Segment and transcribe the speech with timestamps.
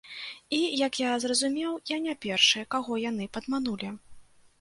[0.59, 3.93] І, як я зразумеў, я не першы, каго яны падманулі.